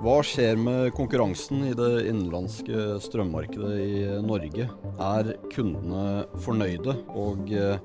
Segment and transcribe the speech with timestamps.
[0.00, 4.64] Hva skjer med konkurransen i det innenlandske strømmarkedet i Norge?
[4.96, 6.94] Er kundene fornøyde?
[7.20, 7.82] Og eh,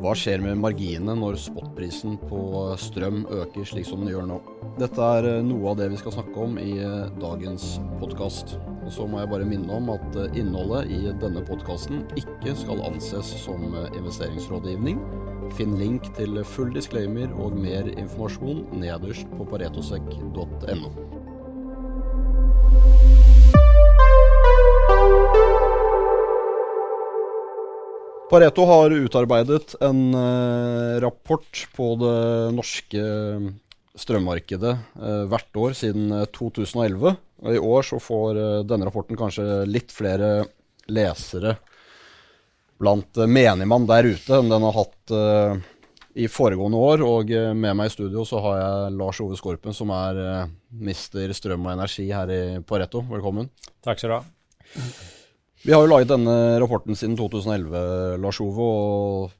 [0.00, 2.40] hva skjer med marginene når spotprisen på
[2.80, 4.38] strøm øker slik som den gjør nå?
[4.80, 8.56] Dette er eh, noe av det vi skal snakke om i eh, dagens podkast.
[8.78, 13.34] Og så må jeg bare minne om at innholdet i denne podkasten ikke skal anses
[13.44, 15.04] som investeringsrådgivning.
[15.60, 21.17] Finn link til full disclaimer og mer informasjon nederst på paretosek.no.
[28.28, 32.18] Pareto har utarbeidet en uh, rapport på det
[32.52, 33.04] norske
[33.96, 37.08] strømmarkedet uh, hvert år siden 2011.
[37.08, 40.44] Eh, og I år så får uh, denne rapporten kanskje litt flere
[40.92, 41.56] lesere
[42.78, 45.14] blant menigmann der ute enn den har hatt
[46.14, 47.02] i foregående år.
[47.02, 51.66] Og med meg i studio så har jeg Lars Ove Skorpen, som er mister strøm
[51.66, 53.02] og energi her i Pareto.
[53.10, 53.50] Velkommen.
[53.82, 55.17] Takk skal du ha.
[55.68, 57.80] Vi har jo laget denne rapporten siden 2011,
[58.22, 58.64] Lars Ove.
[58.64, 59.34] og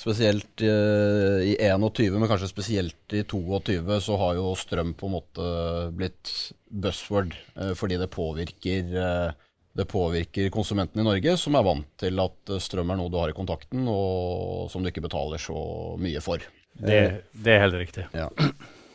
[0.00, 5.14] Spesielt uh, i 21, men kanskje spesielt i 22, så har jo strøm på en
[5.14, 5.50] måte
[5.94, 6.32] blitt
[6.72, 7.36] buzzword.
[7.54, 12.54] Uh, fordi det påvirker, uh, det påvirker konsumenten i Norge, som er vant til at
[12.66, 15.60] strøm er noe du har i kontakten, og som du ikke betaler så
[16.02, 16.42] mye for.
[16.80, 18.10] Det, det er helt riktig.
[18.10, 18.26] Ja.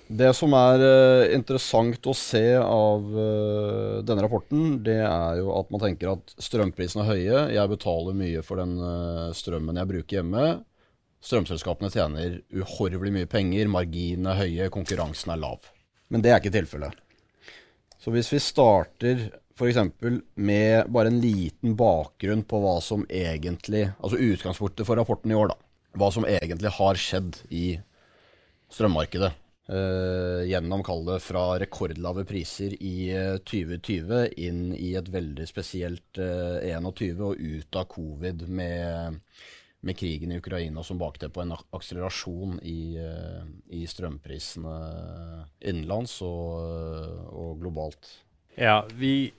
[0.06, 5.72] Det som er uh, interessant å se av uh, denne rapporten, det er jo at
[5.74, 7.40] man tenker at strømprisene er høye.
[7.56, 10.44] Jeg betaler mye for den uh, strømmen jeg bruker hjemme.
[11.26, 15.72] Strømselskapene tjener uhorvelig mye penger, marginene er høye, konkurransen er lav.
[16.14, 17.02] Men det er ikke tilfellet.
[17.98, 19.24] Så hvis vi starter
[19.58, 19.80] f.eks.
[20.36, 25.50] med bare en liten bakgrunn på hva som egentlig Altså utgangspunktet for rapporten i år,
[25.56, 25.58] da.
[25.98, 27.66] Hva som egentlig har skjedd i
[28.70, 29.32] strømmarkedet.
[29.66, 36.60] Uh, gjennom, kall fra rekordlave priser i uh, 2020 inn i et veldig spesielt uh,
[36.62, 39.18] eh, 21 og ut av covid med,
[39.82, 43.42] med krigen i Ukraina som bakteppe og en akselerasjon i, uh,
[43.74, 44.76] i strømprisene
[45.66, 46.62] innenlands og,
[47.34, 48.12] og globalt.
[48.56, 49.34] Ja, vi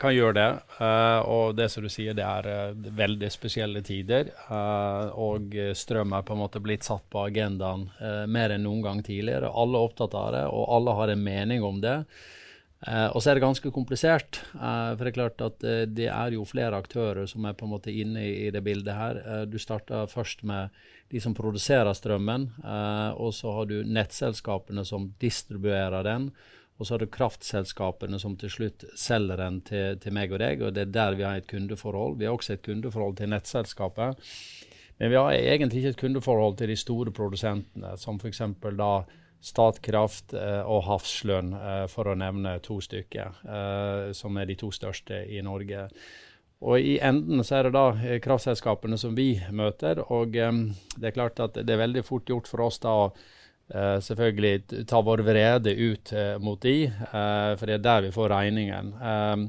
[0.00, 0.48] kan gjøre det.
[0.78, 4.32] Uh, og det som du sier, det er uh, veldig spesielle tider.
[4.48, 7.88] Uh, og strøm er på en måte blitt satt på agendaen
[8.30, 9.52] mer enn noen gang tidligere.
[9.52, 11.98] Alle er opptatt av det, og alle har en mening om det.
[12.86, 14.40] og så er det ganske komplisert.
[14.52, 17.90] for det er klart at det er jo flere aktører som er på en måte
[17.90, 19.46] inne i, i det bildet her.
[19.46, 20.68] du starter først med
[21.10, 22.50] de som produserer strømmen,
[23.16, 26.30] og så har du nettselskapene som distribuerer den.
[26.76, 30.62] Og så har du kraftselskapene som til slutt selger den til, til, meg og deg,
[30.62, 32.18] og det er der vi har et kundeforhold.
[32.20, 34.26] Vi har også et kundeforhold til nettselskapet.
[35.00, 38.42] Men vi har egentlig ikke et kundeforhold til de store produsentene, som f.eks.
[38.76, 38.90] da
[39.46, 44.72] Statkraft eh, og Hafslønn, eh, for å nevne to stykker, eh, som er de to
[44.74, 45.86] største i Norge.
[46.66, 50.00] Og I enden så er det da kraftselskapene som vi møter.
[50.08, 53.10] og Det er klart at det er veldig fort gjort for oss da å
[53.74, 58.12] Uh, selvfølgelig ta vår vrede ut uh, mot de, uh, for det er der vi
[58.14, 58.92] får regningen.
[58.94, 59.48] Um,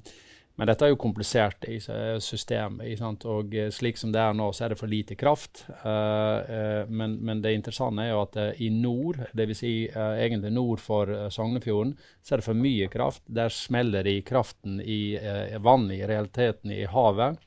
[0.58, 3.02] men dette er jo komplisert i systemet.
[3.30, 5.68] Og slik som det er nå, så er det for lite kraft.
[5.86, 9.60] Men, men, det interessante er jo at i nord, dvs.
[9.60, 11.94] Si, egentlig nord for Sognefjorden,
[12.26, 13.22] så er det for mye kraft.
[13.30, 15.14] Der smeller de kraften i
[15.62, 17.38] vannet, i realiteten i havet,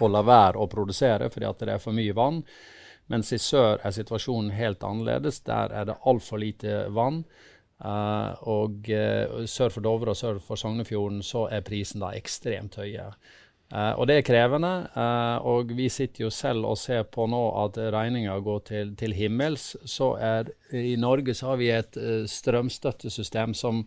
[0.00, 2.40] og lar være å produsere fordi at det er for mye vann.
[3.12, 5.40] Mens i sør er situasjonen helt annerledes.
[5.46, 7.24] Der er det altfor lite vann.
[7.76, 12.78] Uh, og uh, sør for Dovre og sør for Sognefjorden så er prisen da ekstremt
[12.80, 13.10] høye.
[13.68, 14.88] Uh, og det er krevende.
[15.42, 19.76] og vi sitter jo selv og ser på nå at regninga går til, til, himmels.
[19.84, 21.98] Så er i Norge så har vi et
[22.30, 23.84] strømstøttesystem som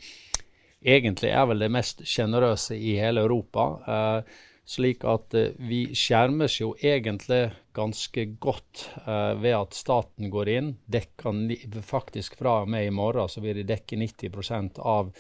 [0.86, 4.22] egentlig er vel det mest sjenerøse i hele Europa.
[4.70, 10.72] Slik at uh, vi skjermes jo egentlig ganske godt eh, ved at staten går inn.
[10.92, 15.14] Dekker faktisk fra og med i morgen så vil de dekke 90 av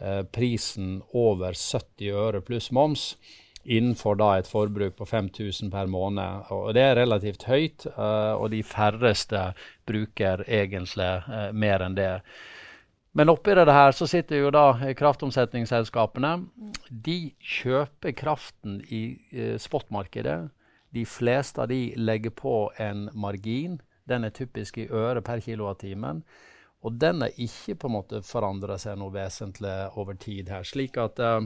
[0.00, 3.12] eh, prisen over 70 øre pluss moms
[3.62, 6.50] innenfor da et forbruk på 5000 per måned.
[6.50, 9.44] Og det er relativt høyt, og de færreste
[9.86, 11.12] bruker egentlig
[11.54, 12.16] mer enn det.
[13.12, 16.32] Men oppi det her så sitter jo da kraftomsetningsselskapene.
[16.88, 20.48] De kjøper kraften i eh, spotmarkedet.
[20.92, 23.78] De fleste av de legger på en margin.
[24.08, 26.22] Den er typisk i øre per kilowattimen.
[26.82, 30.64] Og den har ikke på en måte forandra seg noe vesentlig over tid her.
[30.66, 31.42] Slik at eh,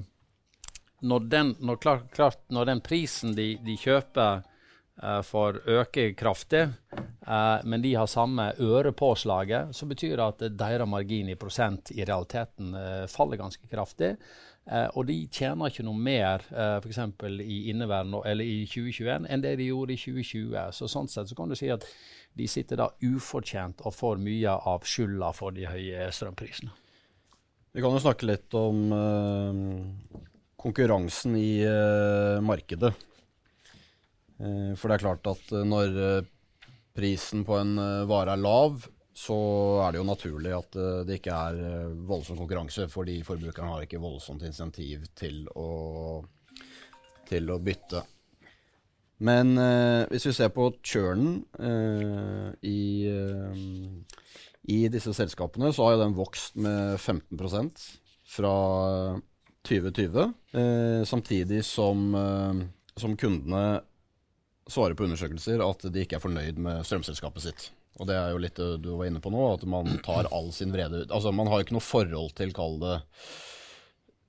[1.03, 1.83] når, den, når,
[2.15, 4.47] klart, når, den, prisen de, de kjøper
[4.97, 6.63] får øke kraftig,
[7.29, 12.05] uh, men de har samme ørepåslaget, så betyr det at deres margin i prosent i
[12.05, 12.75] realiteten
[13.13, 14.17] faller ganske kraftig.
[14.67, 16.43] og de tjener ikke noe mer
[16.83, 16.99] f.eks.
[17.41, 20.57] i inneværende eller i 2021 enn det de gjorde i 2020.
[20.73, 21.87] Så sånn sett så kan du si at
[22.35, 26.73] de sitter da ufortjent og får mye av skylda for de høye strømprisene.
[27.73, 28.91] Vi kan jo snakke litt om
[30.59, 31.63] konkurransen i
[32.43, 32.95] markedet.
[34.41, 36.27] Uh, for det er klart at uh, når
[36.97, 37.75] prisen på en
[38.09, 38.79] vare er lav,
[39.17, 39.37] så
[39.85, 40.77] er det jo naturlig at
[41.09, 46.23] det ikke er voldsom konkurranse, fordi forbrukeren har ikke voldsomt insentiv til å,
[47.29, 48.01] til å bytte.
[49.29, 49.61] Men
[50.09, 51.43] hvis vi ser på churnen
[52.65, 52.81] i,
[54.73, 57.87] i disse selskapene, så har jo den vokst med 15%
[58.37, 58.57] fra
[59.67, 62.67] 2020, eh, samtidig som, eh,
[62.97, 63.81] som, kundene
[64.67, 67.67] svarer på undersøkelser at de ikke er fornøyd med strømselskapet sitt.
[67.97, 70.75] Og det er jo litt du var inne på nå, at man tar all sin
[70.75, 71.13] vrede ut.
[71.13, 72.97] Altså Man har jo ikke noe forhold til, kall det,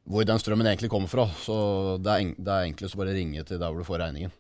[0.08, 1.28] hvor den strømmen egentlig kommer fra.
[1.44, 1.58] Så
[2.00, 4.36] det er, det er enklest å bare ringe til der hvor du får regningen.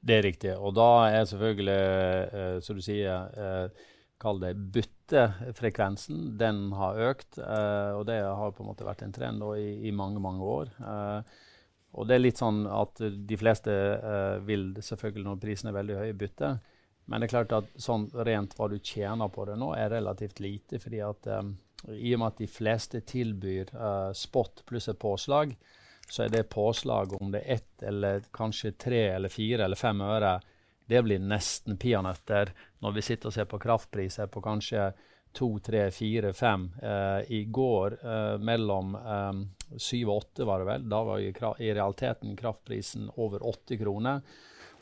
[0.00, 0.52] Det er riktig.
[0.56, 1.80] Og da er selvfølgelig,
[2.40, 3.88] eh, som du sier, eh,
[4.20, 7.36] kall det byttefrekvensen, den har økt.
[7.36, 10.72] Eh, og det har på en måte vært en trend i, i, mange, mange år.
[10.80, 11.20] Uh,
[11.92, 15.96] og det er litt sånn at de fleste uh, vil selvfølgelig når prisen er veldig
[15.98, 16.52] høy, bytte.
[17.10, 20.38] Men det er klart at sånn rent hva du tjener på det nå, er relativt
[20.40, 20.78] lite.
[20.78, 21.56] fordi at um,
[21.90, 23.72] i og med at de fleste tilbyr
[24.14, 25.56] spot pluss et påslag,
[26.10, 30.02] så er det påslag om det er ett eller kanskje tre eller fire eller fem
[30.04, 30.38] øre
[30.90, 32.50] det blir nesten peanøtter
[32.82, 34.88] når vi sitter og ser på kraftpriser på kanskje
[35.32, 36.70] to, tre, fire, fem.
[36.82, 39.32] Eh, I går eh, mellom eh,
[39.78, 40.88] syv og åtte, var det vel.
[40.88, 44.20] Da var i, i, realiteten kraftprisen over 80 kroner.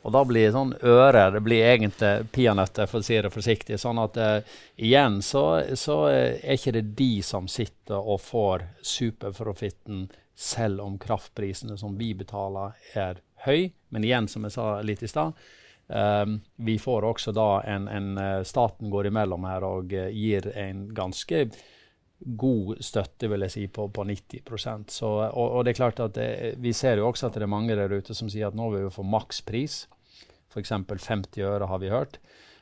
[0.01, 3.79] Og da blir sånn øre det blir egentlig peanøtter, for å si det forsiktig.
[3.81, 4.57] Sånn at eh,
[4.87, 10.07] igjen så, så er ikke det de som sitter og får superprofitten,
[10.39, 13.73] selv om kraftprisene som vi betaler, er høy.
[13.91, 15.35] Men igjen, som jeg sa litt i stad,
[15.89, 20.45] Um, vi får også da en, en, eh, Staten går imellom her og uh, gir
[20.53, 21.47] en ganske
[22.19, 26.13] god støtte, vil jeg si, på, på 90% Så, og, og, det er klart at
[26.13, 28.69] det, Vi ser jo også at det er mange der ute som sier at nå
[28.73, 29.87] vil vi få makspris.
[30.53, 30.75] F.eks.
[30.85, 32.19] 50 øre, har vi hørt.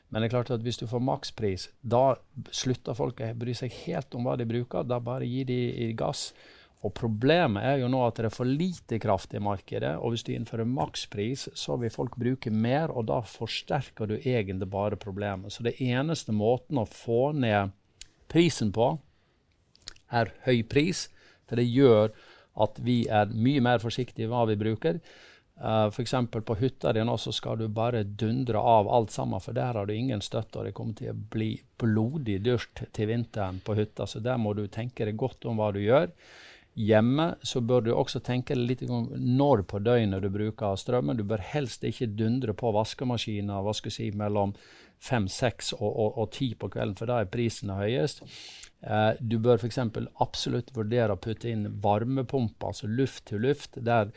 [0.08, 2.16] Men det er klart at hvis du får makspris, da
[2.54, 4.86] slutter folk å bry seg helt om hva de bruker.
[4.88, 6.30] Da bare gir de gass.
[6.86, 9.96] Og Problemet er jo nå at det er for lite kraft i markedet.
[9.98, 14.70] og Hvis du innfører makspris, så vil folk bruke mer, og da forsterker du egentlig
[14.70, 15.52] bare problemet.
[15.52, 17.74] Så det eneste måten å få ned
[18.30, 18.92] prisen på,
[20.10, 21.08] er høy pris.
[21.48, 22.12] For det gjør
[22.62, 25.00] at vi er mye mer forsiktige i hva vi bruker.
[25.58, 26.14] Uh, F.eks.
[26.30, 29.88] på hytta di nå så skal du bare dundre av alt sammen, for der har
[29.88, 30.60] du ingen støtte.
[30.60, 34.54] Og det kommer til å bli blodig dyrt til vinteren på hytta, så der må
[34.54, 36.12] du tenke deg godt om hva du gjør.
[36.78, 41.18] Hjemme så bør du også tenke litt om når på døgnet du bruker strømmen.
[41.18, 44.54] Du bør helst ikke dundre på vaskemaskiner hva skal si, mellom
[45.02, 48.22] fem, seks og, og, og ti på kvelden, for da er prisen høyest.
[48.86, 49.80] Eh, du bør f.eks.
[50.22, 53.78] absolutt vurdere å putte inn varmepumpe, altså luft til luft.
[53.82, 54.12] Der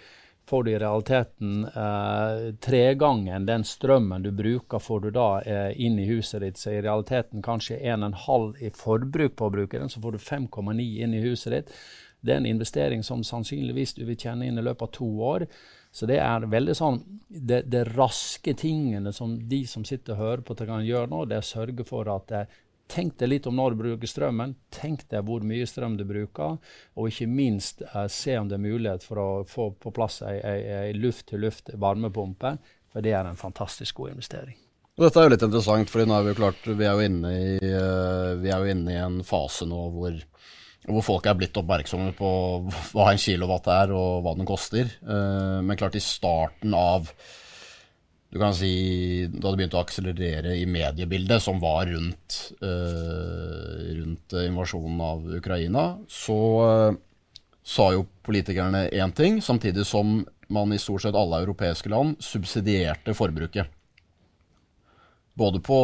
[0.50, 5.98] får du i realiteten eh, tregangen den strømmen du bruker, får du da eh, inn
[6.02, 6.62] i huset ditt.
[6.62, 10.88] Så i realiteten kanskje 1,5 i forbruk på å bruke den, så får du 5,9
[11.06, 11.76] inn i huset ditt.
[12.22, 15.46] Det er en investering som sannsynligvis du vil tjene inn i løpet av to år.
[15.92, 20.44] Så det er veldig sånn Det, det raske tingene som de som sitter og hører
[20.48, 22.60] på, kan gjøre nå, det er å sørge for at eh,
[22.92, 24.58] Tenk deg litt om når du bruker strømmen.
[24.74, 26.58] Tenk deg hvor mye strøm du bruker.
[27.00, 30.92] Og ikke minst eh, se om det er mulighet for å få på plass ei
[30.98, 32.58] luft-til-luft varmepumpe.
[32.92, 34.60] For det er en fantastisk god investering.
[35.00, 36.34] Og dette er jo litt interessant, er vi
[36.76, 36.88] vi
[37.72, 40.18] uh, vi er jo inne i en fase nå hvor
[40.90, 42.32] hvor folk er blitt oppmerksomme på
[42.94, 44.90] hva en kilowatt er og hva den koster.
[45.02, 47.12] Eh, men klart i starten av
[48.32, 54.38] du kan si, Da det begynte å akselerere i mediebildet, som var rundt, uh, rundt
[54.40, 57.00] invasjonen av Ukraina, så uh,
[57.60, 63.12] sa jo politikerne én ting, samtidig som man i stort sett alle europeiske land subsidierte
[63.20, 63.68] forbruket.
[65.42, 65.78] Både på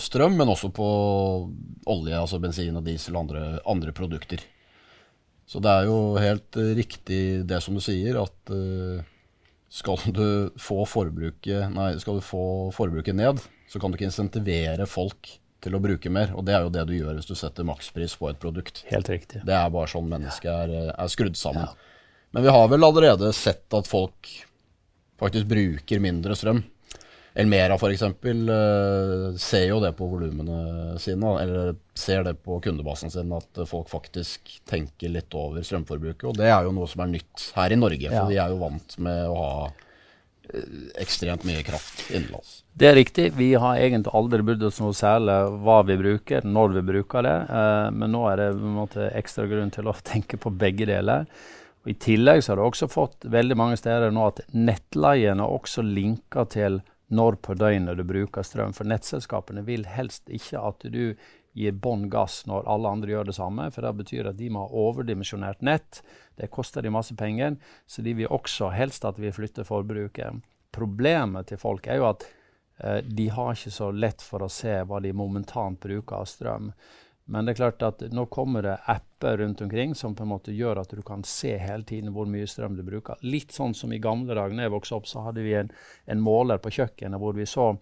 [0.00, 0.86] strøm, men også på
[1.92, 4.40] olje, altså bensin og diesel og andre, andre produkter.
[5.46, 9.04] Så det er jo helt uh, riktig det som du sier, at uh,
[9.70, 14.88] skal, du få forbruket, nei, skal du få forbruket ned, så kan du ikke insentivere
[14.90, 16.32] folk til å bruke mer.
[16.36, 18.82] Og det er jo det du gjør hvis du setter makspris på et produkt.
[18.90, 19.42] Helt riktig.
[19.46, 21.66] Det er bare sånn mennesket er, eh, er, skrudd sammen.
[21.66, 22.22] Ja.
[22.36, 24.30] Men vi har vel allerede sett at folk
[25.20, 26.62] faktisk bruker mindre strøm.
[27.36, 28.02] Elmera f.eks.
[28.24, 33.90] Uh, ser jo det på volumene sine, eller ser det på kundebasen sin, at folk
[33.92, 36.28] faktisk tenker litt over strømforbruket.
[36.30, 38.28] Og det er jo noe som er nytt her i Norge, for ja.
[38.30, 39.58] vi er jo vant med å ha
[40.94, 42.62] ekstremt mye kraft innenlands.
[42.72, 43.30] Det er riktig.
[43.36, 47.36] Vi har egentlig aldri brydd oss noe særlig hva vi bruker, når vi bruker det.
[47.50, 51.26] Eh, men nå er det måte ekstra grunn til å tenke på begge deler.
[51.84, 55.84] Og I tillegg så har du også fått veldig mange steder nå at nettleiene også
[55.86, 58.74] linker til når på døgnet du bruker strøm.
[58.76, 61.14] For nettselskapene vil helst ikke at du
[61.56, 63.68] gir bånn gass når alle andre gjør det samme.
[63.72, 66.02] For det betyr at de må ha overdimensjonert nett.
[66.36, 67.56] Det koster de masse penger.
[67.86, 70.42] Så de vil også helst at vi flytter forbruket.
[70.76, 72.26] Problemet til folk er jo at
[72.82, 76.72] eh, de har ikke så lett for å se hva de momentant bruker av strøm.
[77.26, 80.54] Men det er klart at nå kommer det apper rundt omkring som på en måte
[80.54, 83.18] gjør at du kan se hele tiden hvor mye strøm du bruker.
[83.26, 85.72] Litt sånn som i gamle dager da jeg vokste opp, så hadde vi en,
[86.06, 87.72] en måler på kjøkkenet hvor vi så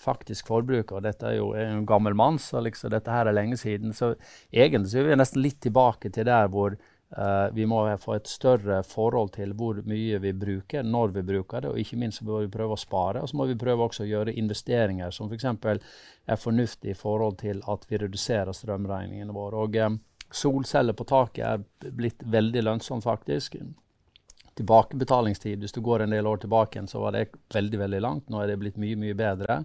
[0.00, 0.92] faktisk forbruket.
[0.98, 3.96] Og dette er jo en gammel mann, så liksom dette her er lenge siden.
[3.96, 4.14] Så
[4.52, 6.76] egentlig så er vi nesten litt tilbake til der hvor
[7.16, 11.64] uh, vi må få et større forhold til hvor mye vi bruker, når vi bruker
[11.64, 13.22] det, og ikke minst så må vi prøve å spare.
[13.22, 15.48] Og så må vi prøve også å gjøre investeringer som f.eks.
[16.30, 19.66] Er fornuftige i forhold til at vi reduserer strømregningene våre.
[19.66, 20.00] Og um,
[20.30, 23.56] solceller på taket er blitt veldig lønnsomt, faktisk
[24.60, 28.28] tilbakebetalingstid, hvis du går en del år tilbake, så var det veldig veldig langt.
[28.28, 29.62] Nå er det blitt mye mye bedre.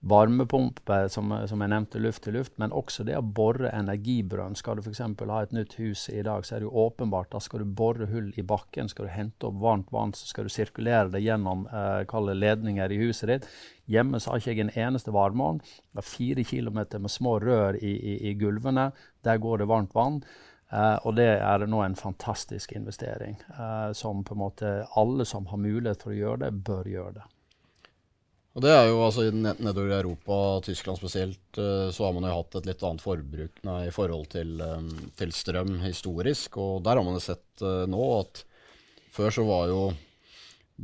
[0.00, 4.54] Varmepumpe, som, som, jeg nevnte, luft til luft, men også det å bore energibrønn.
[4.54, 5.00] Skal du f.eks.
[5.02, 8.06] ha et nytt hus i dag, så er det jo åpenbart da skal du bore
[8.06, 8.86] hull i bakken.
[8.92, 13.00] Skal du hente opp varmt vann, så skal du sirkulere det gjennom eh, ledninger i
[13.02, 13.48] huset ditt.
[13.90, 15.58] Hjemme så har ikke jeg en eneste varmeovn.
[15.66, 18.92] Det er fire kilometer med små rør i, i, i gulvene.
[19.26, 20.22] Der går det varmt vann.
[20.68, 25.48] Uh, og det er nå en fantastisk investering, uh, som på en måte alle som
[25.48, 27.24] har mulighet for å gjøre det, bør gjøre det.
[28.58, 30.36] Og det er jo altså Nedover i Europa,
[30.66, 34.56] Tyskland spesielt, uh, så har man jo hatt et litt annet forbruk i forhold til,
[34.58, 36.58] um, til, strøm historisk.
[36.58, 38.42] Og der har man jo sett nå at
[39.14, 39.80] før så var jo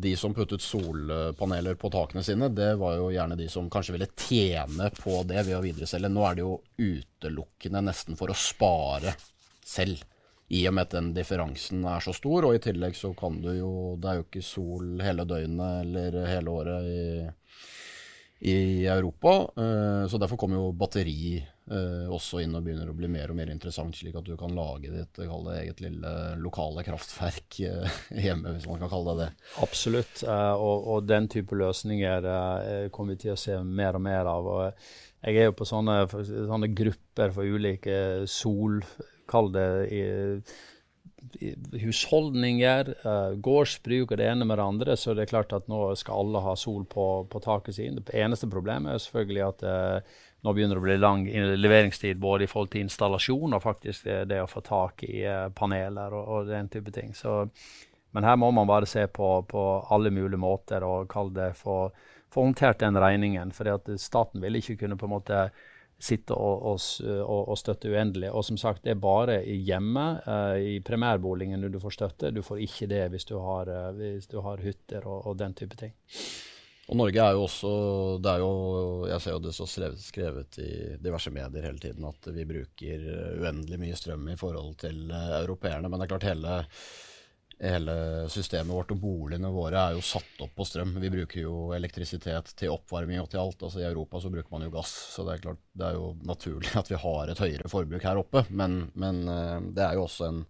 [0.06, 4.10] de som puttet solpaneler på takene sine, det var jo gjerne de som kanskje ville
[4.18, 6.10] tjene på det ved å videreselge.
[6.10, 9.14] Nå er det jo utelukkende nesten for å spare
[9.66, 10.02] selv.
[10.54, 13.50] I og med at den differansen er så stor, og i tillegg så kan du
[13.56, 17.00] jo Det er jo ikke sol hele døgnet eller hele året i,
[18.52, 18.56] i
[18.86, 19.34] Europa.
[19.58, 21.42] Uh, så derfor kommer jo batteri
[21.72, 24.54] uh, også inn og begynner å bli mer og mer interessant, slik at du kan
[24.56, 25.28] lage ditt det
[25.60, 29.48] eget lille lokale kraftverk uh, hjemme, hvis man kan kalle det det.
[29.64, 32.28] Absolutt, og, og, den type løsninger
[32.94, 34.52] kommer vi til å se mer og mer av.
[34.56, 34.86] og
[35.24, 38.82] jeg er jo på sånne, sånne grupper for ulike sol
[39.30, 40.04] kall det i,
[41.80, 42.90] husholdninger,
[43.42, 46.42] gårdsbruk og det ene med det andre, så det er klart at nå skal alle
[46.44, 48.00] ha sol på, på taket sitt.
[48.06, 49.64] Det eneste problemet er selvfølgelig at
[50.44, 51.24] nå begynner det å bli lang
[51.56, 55.48] leveringstid både i forhold til installasjon og faktisk det, det å få tak i uh,
[55.56, 57.14] paneler og, og, den type ting.
[57.16, 57.46] Så,
[58.12, 59.62] men her må man bare se på, på
[59.94, 61.94] alle mulige måter og kalle det for
[62.34, 63.54] få håndtert den regningen.
[63.54, 63.70] For
[64.00, 65.44] staten vil ikke kunne på en måte
[66.02, 66.80] sitte og, og,
[67.38, 68.32] og, støtte uendelig.
[68.34, 72.34] Og som sagt, det er bare hjemme, uh, i primærboligen du får støtte.
[72.34, 75.78] Du får ikke det hvis du har, hvis du har hytter og, og, den type
[75.80, 75.94] ting.
[76.84, 77.70] Og Norge er jo også
[78.20, 78.50] det er jo,
[79.08, 83.08] Jeg ser jo det så skrevet, i diverse medier hele tiden at vi bruker
[83.40, 85.88] uendelig mye strøm i forhold til uh, europeerne.
[85.88, 86.60] Men det er klart hele
[87.64, 87.94] hele
[88.32, 90.96] systemet vårt og boligene våre er jo satt opp på strøm.
[91.00, 93.62] Vi bruker jo elektrisitet til oppvarming og til alt.
[93.62, 96.10] Altså I Europa så bruker man jo gass, så det er klart det er jo
[96.26, 98.44] naturlig at vi har et høyere forbruk her oppe.
[98.50, 100.44] Men, men eh, det er jo også en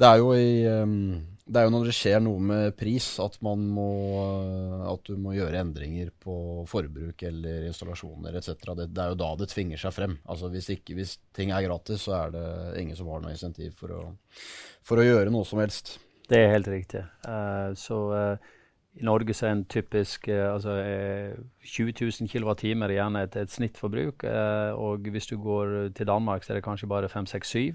[0.00, 1.18] det er, jo i, ehm,
[1.50, 3.86] det er jo når det skjer noe med pris at må
[4.90, 6.34] At du må gjøre endringer på
[6.70, 8.52] forbruk eller installasjoner etc.
[8.78, 10.14] Det, det, er jo da det tvinger seg frem.
[10.30, 12.46] Altså hvis, ikke, hvis ting er gratis, så er det
[12.82, 14.04] ingen som har noe insentiv for å,
[14.86, 15.98] for å gjøre noe som helst.
[16.30, 17.02] Det er helt riktig.
[17.26, 18.50] Uh, så uh,
[19.00, 20.76] i Norge så er en typisk uh, altså,
[21.66, 24.22] 20 000 kWt er gjerne et, et snittforbruk.
[24.78, 27.74] og hvis du går til Danmark, så er det kanskje bare 5-6-7.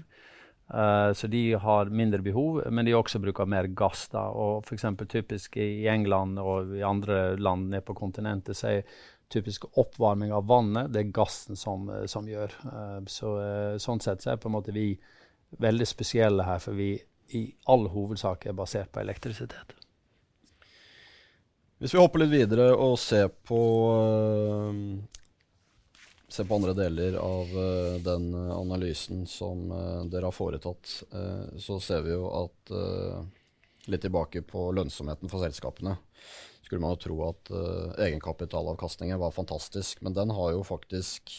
[0.66, 4.08] Så de har mindre behov, men de også bruker mer gass.
[4.10, 8.72] da, og for eksempel Typisk i England og i andre land nede på kontinentet så
[8.72, 8.96] er
[9.30, 12.52] typisk oppvarming av vannet det er gassen som, som gjør.
[13.06, 13.32] så
[13.82, 14.92] Sånn sett så er på en måte vi
[15.62, 16.94] veldig spesielle her, for vi
[17.34, 19.74] i all hovedsak er basert på elektrisitet.
[21.78, 23.60] Hvis vi hopper litt videre og ser på,
[26.36, 30.94] ser på andre deler av uh, den analysen som uh, dere har foretatt,
[31.60, 32.72] så ser vi jo at
[33.86, 35.94] litt tilbake på lønnsomheten for selskapene,
[36.66, 37.50] skulle man jo tro at
[38.02, 40.00] egenkapitalavkastningen var fantastisk.
[40.02, 41.30] Men den har jo faktisk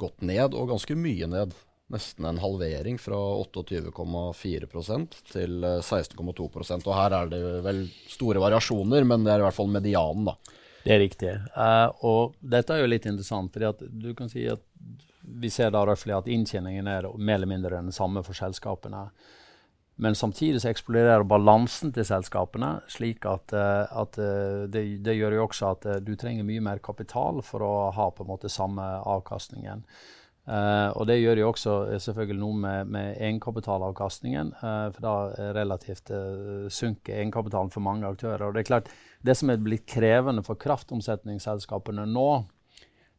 [0.00, 1.52] gått ned, og ganske mye ned.
[1.92, 9.26] Nesten en halvering fra 28,4% til 16,2% Og her er det vel store variasjoner, men
[9.26, 10.38] det er i hvert fall medianen, da.
[10.84, 11.32] Det er riktig.
[11.56, 14.62] Uh, og dette er jo litt interessant, at du kan si at
[15.24, 19.06] vi ser da røftlig at inntjeningen er mer eller mindre den samme for selskapene.
[19.96, 25.36] Men samtidig så eksploderer balansen til selskapene, slik at, eh, at eh, det, det, gjør
[25.38, 28.82] jo også at du trenger mye mer kapital for å ha på en måte samme
[28.82, 29.86] avkastningen.
[30.44, 31.74] Uh, og det gjør jo også
[32.04, 34.50] selvfølgelig noe med, med egenkapitalavkastningen.
[34.60, 35.14] Uh, for da
[35.56, 38.44] relativt uh, synker egenkapitalen for mange aktører.
[38.48, 38.90] Og Det er klart,
[39.24, 42.28] det som er blitt krevende for kraftomsetningsselskapene nå,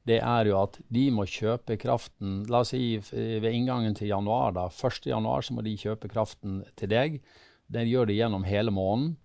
[0.05, 4.53] det er jo at de må kjøpe kraften La oss si ved inngangen til januar.
[4.53, 5.07] da, 1.
[5.09, 7.17] januar så må de kjøpe kraften til deg.
[7.65, 9.15] Det gjør de gjennom hele måneden.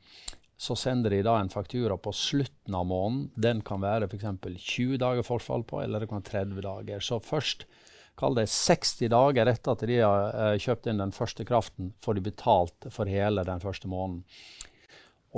[0.61, 3.29] Så sender de da en faktura på slutten av måneden.
[3.37, 4.25] Den kan være f.eks.
[4.57, 7.05] 20 dager forfall på, eller det kan være 30 dager.
[7.05, 7.69] Så først
[8.21, 12.19] kall det 60 dager etter at de har uh, kjøpt inn den første kraften, får
[12.19, 14.25] de betalt for hele den første måneden.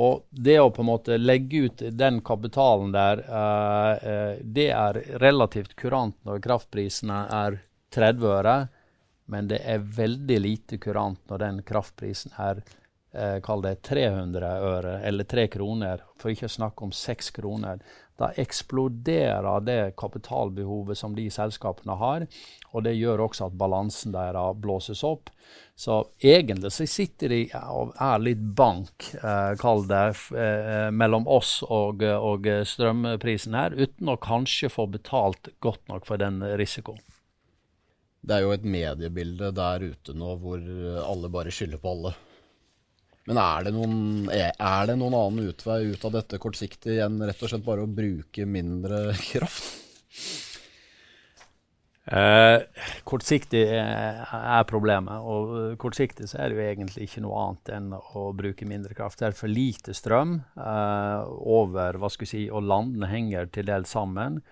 [0.03, 5.01] Og det å på en måte legge ut den kapitalen der, uh, uh, det er
[5.23, 7.61] relativt kurant når kraftprisene er
[7.95, 8.57] 30 øre,
[9.33, 12.65] men det er veldig lite kurant når den kraftprisen er
[13.45, 17.83] kall det 300 øre eller 3 kroner, for ikke å snakke om 6 kroner
[18.21, 22.27] da eksploderer det kapitalbehovet som de selskapene har.
[22.73, 25.31] Og det gjør også at balansen deres blåses opp.
[25.77, 27.41] Så egentlig så sitter de
[27.73, 30.05] og er litt bank, eh, kall det,
[30.37, 36.21] eh, mellom oss og, og strømprisen her, uten å kanskje få betalt godt nok for
[36.21, 37.01] den risikoen.
[38.23, 40.61] Det er jo et mediebilde der ute nå hvor
[41.03, 42.13] alle bare skylder på alle.
[43.31, 43.99] Men er det, noen,
[44.35, 47.91] er det noen annen utvei ut av dette kortsiktig enn rett og slett bare å
[47.91, 49.79] bruke mindre kraft?
[52.03, 52.65] Eh,
[53.07, 55.23] kortsiktig er, er problemet.
[55.23, 58.97] Og eh, kortsiktig så er det jo egentlig ikke noe annet enn å bruke mindre
[58.99, 59.21] kraft.
[59.21, 63.71] Det er for lite strøm eh, over hva skal vi si, og landene henger til
[63.71, 64.43] dels sammen.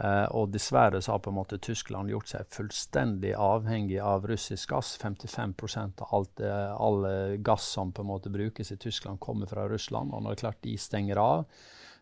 [0.00, 4.72] Uh, og dessverre så har på en måte Tyskland gjort seg fullstendig avhengig av russisk
[4.72, 4.94] gass.
[5.02, 7.04] 55% av alt, uh, all
[7.44, 10.14] gass som på en måte brukes i Tyskland, kommer fra Russland.
[10.14, 11.44] Og når det er klart de stenger av,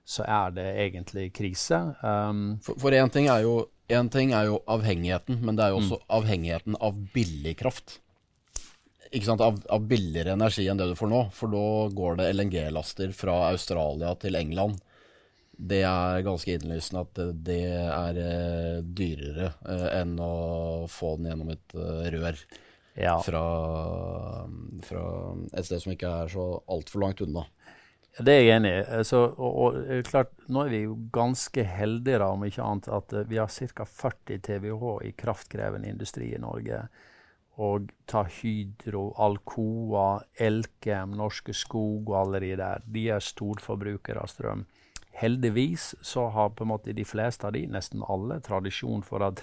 [0.09, 1.81] så er det egentlig krise.
[2.01, 6.07] Um, for én ting, ting, er jo avhengigheten, men det er jo også mm.
[6.21, 7.99] avhengigheten av billig kraft.
[9.13, 9.45] Ikke sant?
[9.45, 11.23] Av, av billigere energi enn det du får nå.
[11.37, 14.81] For da går det LNG-laster fra Australia til England
[15.59, 20.33] det er ganske innlysende at det er uh, dyrere uh, enn å
[20.91, 21.77] få den gjennom et
[22.15, 22.41] rør
[22.99, 23.19] ja.
[23.23, 23.45] fra,
[24.87, 25.05] fra,
[25.53, 27.45] et sted som ikke er så altfor langt unna.
[28.19, 28.79] Det er jeg enig i.
[28.99, 33.15] Altså, og, og, klart, nå er vi jo ganske heldige, da, om ikke annet, at
[33.31, 33.87] vi har ca.
[33.87, 36.81] 40 TWh i kraftkrevende industri i Norge.
[37.63, 42.83] Og ta Hydro, Alcoa, Elkem, Norske Skog og alle de der.
[42.87, 44.67] De er storforbrukere av strøm.
[45.19, 49.43] Heldigvis så har på en måte de fleste av de, nesten alle, tradisjon for at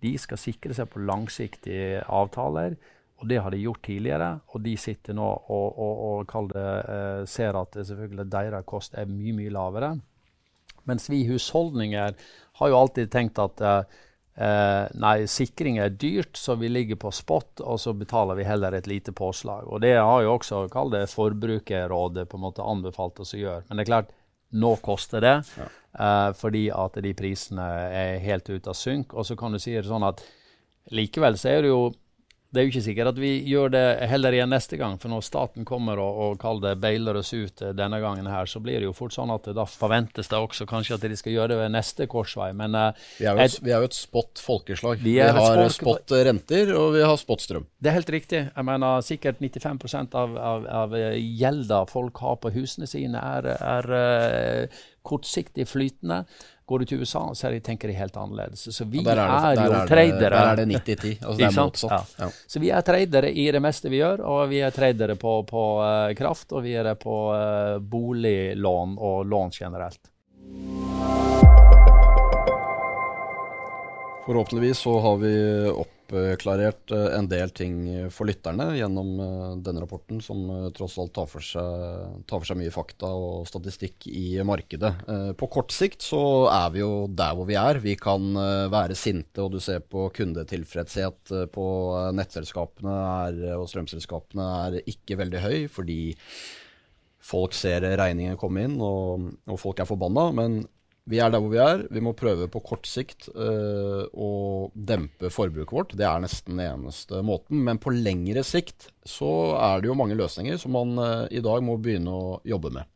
[0.00, 2.78] de skal sikre seg på langsiktige avtaler.
[3.20, 7.24] Og det har de gjort tidligere, og de sitter nå og, og, og det, eh,
[7.28, 9.90] ser at selvfølgelig deres kost er mye, mye lavere.
[10.88, 12.16] Mens vi husholdninger
[12.60, 13.98] har jo alltid tenkt at eh,
[14.40, 18.72] Eh, nei, sikring er dyrt, så vi ligger på spot, og så betaler vi heller
[18.72, 19.66] et lite påslag.
[19.68, 20.68] Og Det har jo også
[21.12, 23.64] Forbrukerrådet på en måte anbefalt oss å gjøre.
[23.68, 24.12] Men det er klart,
[24.50, 25.68] nå koster det, ja.
[26.00, 29.14] uh, fordi at de prisene er helt ute av synk.
[29.14, 30.22] Og så kan du si det sånn at
[30.94, 31.82] likevel så er det jo
[32.50, 34.96] det er jo ikke sikkert at vi gjør det heller igjen neste gang.
[34.98, 38.48] For når staten kommer og, og kaller det bailer oss ut eh, denne gangen her,
[38.50, 41.36] så blir det jo fort sånn at da forventes det også kanskje at de skal
[41.36, 42.50] gjøre det ved neste korsvei.
[42.58, 44.98] Men uh, vi, er et, vi, er jo et spot folkeslag.
[44.98, 47.68] Vi, vi har spot renter, og vi har spot strøm.
[47.78, 48.42] Det er helt riktig.
[48.48, 53.94] Jeg mener sikkert 95 av, av, av gjelda folk har på husene sine, er, er
[53.94, 56.24] uh, kortsiktig flytende.
[56.70, 58.60] Går du til USA, så tenker de helt annerledes.
[58.76, 60.28] Så vi er, er, jo er tradere.
[60.30, 61.16] Der er det 90-10.
[61.18, 62.12] Altså det er motsatt.
[62.14, 62.28] Ja.
[62.28, 62.44] Ja.
[62.46, 65.64] Så vi er tradere i det meste vi gjør, og vi er tradere på, på
[65.82, 69.98] uh, kraft, og vi er det på uh, boliglån og lån generelt.
[74.28, 75.34] Forhåpentligvis så har vi
[76.10, 81.12] oppklarert eh, en del ting for lytterne gjennom eh, denne rapporten, som eh, tross alt
[81.16, 84.92] tar for, seg, tar for seg mye fakta og statistikk i markedet.
[85.38, 87.80] På kort sikt så er vi jo der hvor vi er.
[87.82, 88.32] Vi kan
[88.70, 91.66] være sinte, og du ser på kundetilfredshet på
[92.16, 92.96] nettselskapene
[93.26, 96.00] er, og strømselskapene er ikke veldig høy, fordi
[97.30, 100.30] folk ser regningen komme inn, og, og folk er forbanna.
[100.36, 100.60] Men
[101.10, 101.84] vi er der hvor vi er.
[101.90, 104.30] Vi må prøve på kort sikt uh, å
[104.74, 105.94] dempe forbruket vårt.
[105.98, 107.64] Det er nesten den eneste måten.
[107.66, 111.62] Men på lengre sikt så er det jo mange løsninger som man uh, i dag
[111.66, 112.86] må begynne å jobbe med.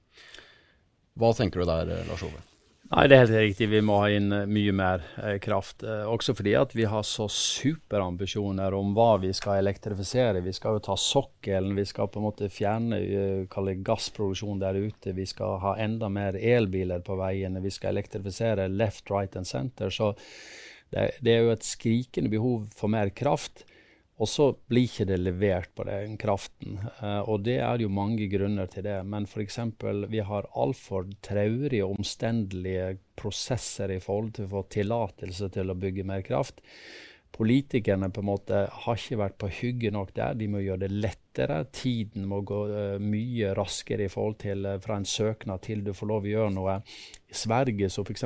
[1.18, 2.42] Hva tenker du der, Lars Ove?
[2.92, 3.66] Nei, det er helt riktig.
[3.72, 5.82] Vi må ha inn eh, mye mer eh, kraft.
[5.88, 10.42] Eh, også fordi at vi har så superambisjoner om hva vi skal elektrifisere.
[10.44, 13.00] Vi skal jo ta sokkelen, vi skal på en måte fjerne
[13.48, 15.14] uh, gassproduksjon der ute.
[15.16, 17.64] Vi skal ha enda mer elbiler på veiene.
[17.64, 19.88] Vi skal elektrifisere left, right and center.
[19.88, 20.12] Så
[20.92, 23.64] det, det er jo et skrikende behov for mer kraft.
[24.22, 26.76] Og så blir ikke det levert på den kraften.
[27.00, 29.00] Uh, og det er jo mange grunner til det.
[29.10, 29.58] Men f.eks.
[30.10, 35.78] vi har altfor traurige og omstendelige prosesser i forhold til å få tillatelse til å
[35.78, 36.62] bygge mer kraft.
[37.34, 40.36] Politikerne på en måte har ikke vært på hugget nok der.
[40.38, 41.64] De må gjøre det lettere.
[41.74, 45.90] Tiden må gå uh, mye raskere i forhold til uh, fra en søknad til du
[45.96, 46.76] får lov å gjøre noe.
[47.26, 48.24] I Sverige så f.eks.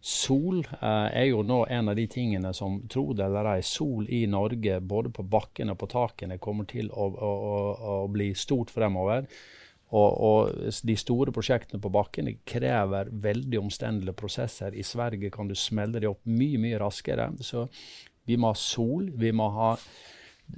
[0.00, 4.08] sol uh, er jo nå en av de tingene som, tro det eller ei, sol
[4.08, 7.32] i Norge både på bakken og på takene kommer til å, å,
[7.76, 9.28] å bli stort fremover.
[9.88, 14.74] Og, og, de store prosjektene på bakken krever veldig omstendelige prosesser.
[14.76, 17.30] I Sverige kan du smelle de opp mye mye raskere.
[17.40, 17.64] Så
[18.28, 19.08] vi må ha sol.
[19.16, 19.72] Vi må ha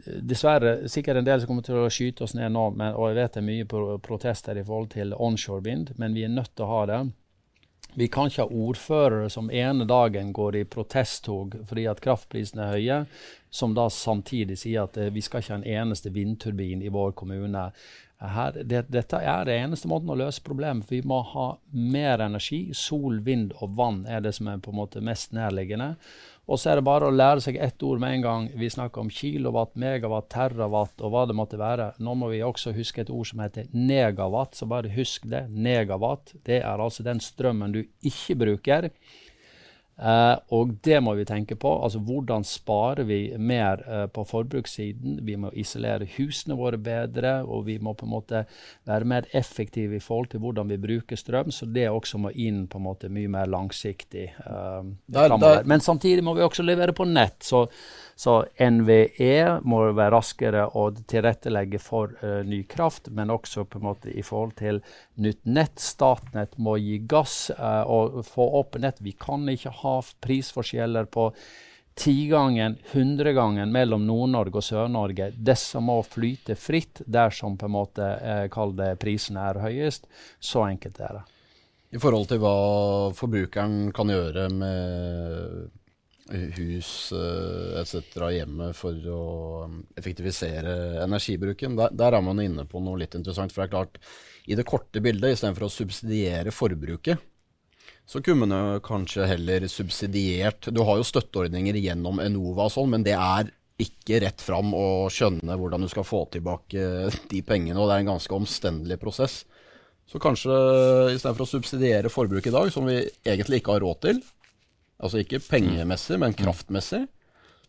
[0.06, 3.16] Dessverre sikkert en del som kommer til å skyte oss ned nå, men, og jeg
[3.16, 6.62] vet det er mye protester i forhold til onshore vind, men vi er nødt til
[6.62, 7.00] å ha det.
[7.98, 12.76] Vi kan ikke ha ordførere som ene dagen går i protesttog fordi at kraftprisene er
[12.76, 12.98] høye,
[13.50, 17.16] som da samtidig sier at eh, vi skal ikke ha en eneste vindturbin i vår
[17.18, 17.64] kommune.
[18.20, 20.86] Her, det, dette er det eneste måten å løse problemet.
[20.86, 22.68] for Vi må ha mer energi.
[22.76, 25.94] Sol, vind og vann er det som er på en måte mest nærliggende.
[26.50, 28.46] Og så er det bare å lære seg ett ord med en gang.
[28.58, 31.92] Vi snakker om kilowatt, megawatt, terawatt og hva det måtte være.
[32.02, 35.44] Nå må vi også huske et ord som heter negawatt, så bare husk det.
[35.54, 36.34] Negawatt.
[36.46, 38.90] Det er altså den strømmen du ikke bruker.
[40.00, 41.70] Uh, og det må vi tenke på.
[41.84, 45.18] altså Hvordan sparer vi mer uh, på forbrukssiden?
[45.26, 48.44] Vi må isolere husene våre bedre, og vi må på en måte
[48.88, 51.52] være mer effektive i forhold til hvordan vi bruker strøm.
[51.52, 55.68] Så det også må inn på en måte mye mer langsiktig uh, der, der.
[55.68, 57.42] Men samtidig må vi også levere på nett.
[57.44, 57.66] Så
[58.20, 63.86] så NVE må være raskere å tilrettelegge for uh, ny kraft, men også på en
[63.86, 64.82] måte i forhold til
[65.20, 65.80] nytt nett.
[65.80, 69.00] Statnett må gi gass og få opp nett.
[69.00, 69.89] Vi kan ikke ha
[70.22, 71.30] prisforskjeller på
[72.00, 75.30] tigangen, hundregangen mellom Nord-Norge og Sør-Norge.
[75.36, 80.08] Disse må flyte fritt dersom på en måte eh, prisene er høyest.
[80.40, 81.26] Så enkelt er det.
[81.90, 82.56] I forhold til hva
[83.18, 85.70] forbrukeren kan gjøre med
[86.56, 88.16] hus eh, etc.
[88.30, 89.22] hjemme for å
[89.66, 91.76] um, effektivisere energibruken.
[91.78, 93.52] Der, der, er man inne på noe litt interessant.
[93.52, 93.98] For det er klart,
[94.46, 97.26] i det korte bildet, istedenfor å subsidiere forbruket,
[98.10, 103.04] så kunne man kanskje heller subsidiert Du har jo støtteordninger gjennom Enova og sånn, men
[103.06, 106.82] det er ikke rett fram å skjønne hvordan du skal få tilbake
[107.30, 109.44] de pengene, og det er en ganske omstendelig prosess.
[110.10, 110.50] Så kanskje
[111.14, 114.20] istedenfor å subsidiere forbruk i dag, som vi egentlig ikke har råd til,
[114.98, 117.04] altså ikke pengemessig, men kraftmessig,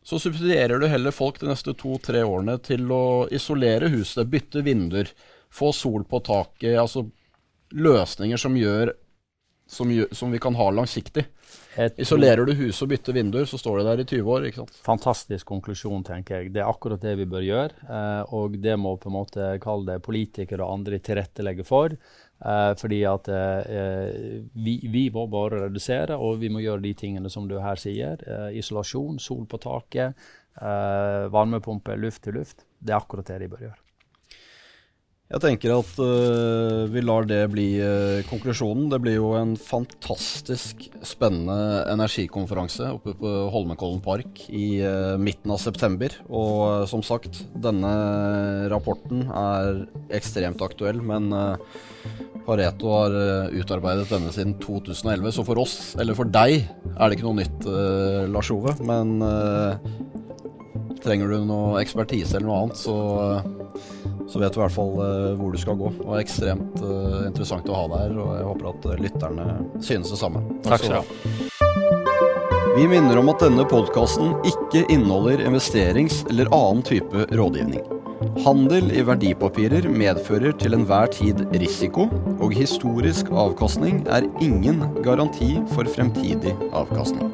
[0.01, 5.13] så subsidierer du heller folk de neste to-tre årene til å isolere huset, bytte vinduer,
[5.53, 6.73] få sol på taket.
[6.81, 7.05] Altså
[7.77, 8.95] løsninger som gjør
[9.71, 11.23] som, som, vi kan ha langsiktig.
[11.79, 14.47] Et, Isolerer du huset og bytter vinduer, så står det der i 20 år.
[14.47, 14.79] ikke sant?
[14.83, 16.51] Fantastisk konklusjon, tenker jeg.
[16.51, 17.85] Det er akkurat det vi bør gjøre.
[17.87, 21.95] Eh, og det må på en måte kalle det politikere og andre tilrettelegge for.
[21.95, 27.31] Eh, fordi at eh, vi, vi, må bare redusere, og vi må gjøre de tingene
[27.31, 28.19] som du her sier.
[28.27, 30.27] Uh, isolasjon, sol på taket,
[31.31, 32.67] varmepumpe, luft til luft.
[32.75, 33.80] Det er akkurat det de bør gjøre.
[35.31, 38.89] Jeg tenker at uh, vi lar det bli uh, konklusjonen.
[38.91, 45.61] Det blir jo en fantastisk spennende energikonferanse oppe på Holmenkollen park i uh, midten av
[45.63, 46.17] september.
[46.27, 47.93] Og som sagt, denne
[48.73, 49.85] rapporten er
[50.19, 51.31] ekstremt aktuell, men
[52.43, 53.15] Pareto har
[53.55, 57.67] utarbeidet denne siden 2011, så for oss, eller for deg, er det ikke noe nytt,
[58.33, 58.73] Lars Ove.
[58.83, 59.21] Men
[61.03, 62.95] trenger du noe ekspertise eller noe annet, så
[64.31, 65.89] så vet du i hvert fall uh, hvor du skal gå.
[66.05, 69.47] Og ekstremt uh, interessant å ha deg her, og jeg håper at lytterne
[69.83, 70.43] synes det samme.
[70.63, 71.41] Takk skal du ha.
[72.71, 77.83] Vi minner om at denne podkasten ikke inneholder investerings- eller annen type rådgivning.
[78.45, 82.07] Handel i verdipapirer medfører til enhver tid risiko,
[82.39, 87.33] og historisk avkastning er ingen garanti for fremtidig avkastning.